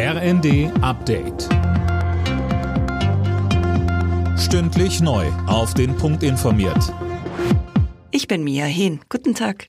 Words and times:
RND 0.00 0.70
Update. 0.80 1.48
Stündlich 4.38 5.00
neu. 5.00 5.26
Auf 5.48 5.74
den 5.74 5.96
Punkt 5.96 6.22
informiert. 6.22 6.94
Ich 8.12 8.28
bin 8.28 8.44
Mia 8.44 8.66
Hehn. 8.66 9.00
Guten 9.08 9.34
Tag. 9.34 9.66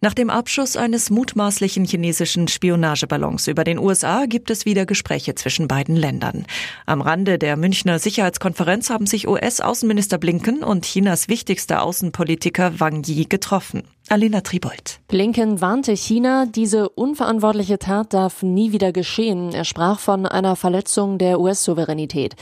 Nach 0.00 0.14
dem 0.14 0.30
Abschuss 0.30 0.76
eines 0.76 1.10
mutmaßlichen 1.10 1.84
chinesischen 1.84 2.46
Spionageballons 2.46 3.48
über 3.48 3.64
den 3.64 3.78
USA 3.80 4.26
gibt 4.26 4.48
es 4.50 4.64
wieder 4.64 4.86
Gespräche 4.86 5.34
zwischen 5.34 5.66
beiden 5.66 5.96
Ländern. 5.96 6.46
Am 6.86 7.00
Rande 7.00 7.36
der 7.36 7.56
Münchner 7.56 7.98
Sicherheitskonferenz 7.98 8.90
haben 8.90 9.06
sich 9.06 9.26
US-Außenminister 9.26 10.18
Blinken 10.18 10.62
und 10.62 10.84
Chinas 10.84 11.28
wichtigster 11.28 11.82
Außenpolitiker 11.82 12.78
Wang 12.78 13.02
Yi 13.04 13.26
getroffen. 13.26 13.82
Alena 14.12 14.42
Tribold. 14.42 15.00
Blinken 15.08 15.62
warnte 15.62 15.96
China, 15.96 16.44
diese 16.44 16.90
unverantwortliche 16.90 17.78
Tat 17.78 18.12
darf 18.12 18.42
nie 18.42 18.70
wieder 18.70 18.92
geschehen. 18.92 19.54
Er 19.54 19.64
sprach 19.64 20.00
von 20.00 20.26
einer 20.26 20.54
Verletzung 20.54 21.16
der 21.16 21.40
US-Souveränität. 21.40 22.36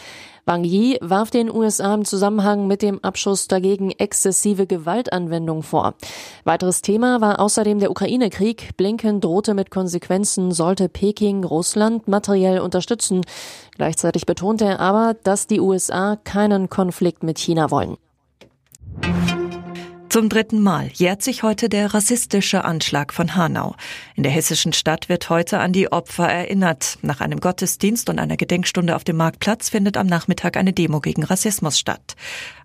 Wang 0.47 0.65
Yi 0.65 0.99
warf 1.01 1.31
den 1.31 1.49
USA 1.49 1.95
im 1.95 2.05
Zusammenhang 2.05 2.67
mit 2.67 2.83
dem 2.83 2.99
Abschuss 3.05 3.47
dagegen 3.47 3.93
exzessive 3.93 4.67
Gewaltanwendung 4.67 5.63
vor. 5.63 5.95
Weiteres 6.43 6.83
Thema 6.83 7.21
war 7.21 7.39
außerdem 7.39 7.79
der 7.79 7.93
Ukraine-Krieg. 7.93 8.77
Blinken 8.77 9.21
drohte 9.21 9.55
mit 9.55 9.71
Konsequenzen, 9.71 10.51
sollte 10.51 10.89
Peking 10.89 11.45
Russland 11.45 12.09
materiell 12.09 12.59
unterstützen. 12.59 13.21
Gleichzeitig 13.77 14.27
betonte 14.27 14.65
er 14.65 14.81
aber, 14.81 15.15
dass 15.23 15.47
die 15.47 15.61
USA 15.61 16.17
keinen 16.17 16.69
Konflikt 16.69 17.23
mit 17.23 17.39
China 17.39 17.71
wollen. 17.71 17.97
Zum 20.11 20.29
dritten 20.29 20.61
Mal 20.61 20.91
jährt 20.93 21.23
sich 21.23 21.45
heute 21.45 21.69
der 21.69 21.95
rassistische 21.95 22.65
Anschlag 22.65 23.15
von 23.15 23.37
Hanau. 23.37 23.77
In 24.17 24.25
der 24.25 24.33
hessischen 24.33 24.73
Stadt 24.73 25.09
wird 25.09 25.31
heute 25.31 25.61
an 25.61 25.73
die 25.73 25.93
Opfer 25.93 26.29
erinnert. 26.29 26.99
Nach 27.03 27.21
einem 27.21 27.39
Gottesdienst 27.39 28.11
und 28.11 28.19
einer 28.19 28.37
Gedenkstunde 28.37 28.97
auf 28.97 29.05
dem 29.05 29.17
Marktplatz 29.17 29.69
findet 29.69 29.97
am 29.97 30.09
Nachmittag 30.09 30.57
eine 30.57 30.73
Demo 30.73 30.99
gegen 30.99 31.23
Rassismus 31.23 31.79
statt. 31.79 32.17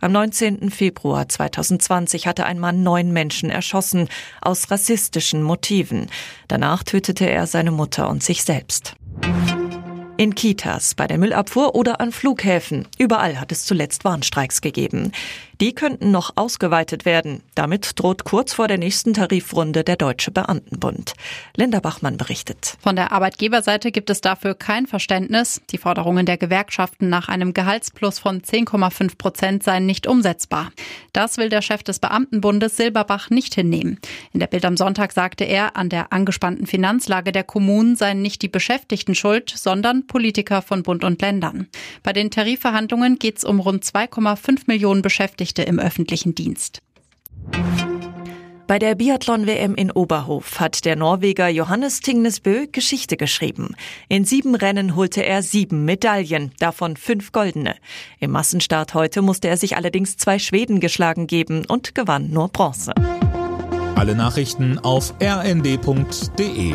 Am 0.02 0.12
19. 0.12 0.72
Februar 0.72 1.30
2020 1.30 2.26
hatte 2.26 2.48
ein 2.48 2.58
Mann 2.58 2.82
neun 2.82 3.14
Menschen 3.14 3.52
erschossen, 3.52 4.10
aus 4.42 4.72
rassistischen 4.72 5.44
Motiven. 5.44 6.08
Danach 6.48 6.82
tötete 6.82 7.30
er 7.30 7.46
seine 7.46 7.70
Mutter 7.70 8.10
und 8.10 8.24
sich 8.24 8.44
selbst. 8.44 8.96
In 10.18 10.34
Kitas, 10.34 10.96
bei 10.96 11.08
der 11.08 11.18
Müllabfuhr 11.18 11.76
oder 11.76 12.00
an 12.00 12.14
Flughäfen. 12.14 12.88
Überall 12.98 13.38
hat 13.38 13.52
es 13.52 13.66
zuletzt 13.66 14.06
Warnstreiks 14.06 14.62
gegeben. 14.62 15.12
Die 15.62 15.74
könnten 15.74 16.12
noch 16.12 16.32
ausgeweitet 16.36 17.06
werden. 17.06 17.42
Damit 17.56 17.92
droht 17.96 18.26
kurz 18.26 18.54
vor 18.54 18.68
der 18.68 18.78
nächsten 18.78 19.14
Tarifrunde 19.14 19.86
der 19.86 19.96
Deutsche 19.96 20.32
Beamtenbund. 20.32 21.14
Linda 21.56 21.80
Bachmann 21.80 22.18
berichtet. 22.18 22.76
Von 22.82 22.98
der 22.98 23.14
Arbeitgeberseite 23.14 23.92
gibt 23.92 24.10
es 24.10 24.20
dafür 24.20 24.54
kein 24.54 24.86
Verständnis. 24.86 25.62
Die 25.72 25.78
Forderungen 25.78 26.26
der 26.26 26.38
Gewerkschaften 26.38 27.08
nach 27.08 27.30
einem 27.30 27.54
Gehaltsplus 27.54 28.20
von 28.20 28.42
10,5 28.42 29.18
Prozent 29.18 29.64
seien 29.64 29.86
nicht 29.86 30.08
umsetzbar. 30.08 30.72
Das 31.14 31.38
will 31.38 31.48
der 31.48 31.62
Chef 31.62 31.84
des 31.84 32.00
Beamtenbundes 32.00 32.76
Silberbach 32.76 33.30
nicht 33.30 33.56
hinnehmen. 33.56 34.00
In 34.34 34.42
der 34.42 34.48
Bild 34.48 34.66
am 34.66 34.76
Sonntag 34.76 35.14
sagte 35.14 35.46
er, 35.46 35.78
an 35.78 35.88
der 35.88 36.12
angespannten 36.12 36.68
Finanzlage 36.68 37.32
der 37.32 37.46
Kommunen 37.46 37.96
seien 37.96 38.22
nicht 38.22 38.42
die 38.42 38.50
Beschäftigten 38.50 39.16
schuld, 39.16 39.54
sondern 39.56 40.06
Politiker 40.06 40.62
von 40.62 40.84
Bund 40.84 41.06
und 41.06 41.22
Ländern. 41.22 41.68
Bei 42.04 42.12
den 42.12 42.30
Tarifverhandlungen 42.30 43.20
geht 43.20 43.38
es 43.38 43.46
um 43.46 43.62
rund 43.62 43.86
2,5 43.86 44.64
Millionen 44.68 45.02
Beschäftigte 45.02 45.45
Beschäftigte 45.46 45.62
im 45.64 45.80
öffentlichen 45.80 46.34
Dienst. 46.34 46.82
Bei 48.68 48.80
der 48.80 48.96
Biathlon-WM 48.96 49.76
in 49.76 49.92
Oberhof 49.92 50.60
hat 50.60 50.86
der 50.86 50.96
Norweger 50.96 51.50
Johannes 51.50 52.00
Tingnesbø 52.00 52.66
Geschichte 52.72 53.16
geschrieben. 53.16 53.76
In 54.10 54.26
sieben 54.26 54.56
Rennen 54.56 54.96
holte 54.96 55.24
er 55.24 55.44
sieben 55.44 55.86
Medaillen, 55.86 56.52
davon 56.58 56.98
fünf 56.98 57.32
goldene. 57.32 57.76
Im 58.20 58.32
Massenstart 58.32 58.96
heute 58.96 59.22
musste 59.22 59.48
er 59.50 59.58
sich 59.58 59.78
allerdings 59.78 60.18
zwei 60.18 60.40
Schweden 60.40 60.80
geschlagen 60.80 61.28
geben 61.28 61.64
und 61.68 61.94
gewann 61.94 62.32
nur 62.32 62.48
Bronze. 62.48 62.94
Alle 63.96 64.16
Nachrichten 64.16 64.80
auf 64.80 65.14
rnd.de 65.22 66.74